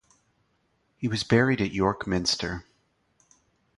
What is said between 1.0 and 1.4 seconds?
was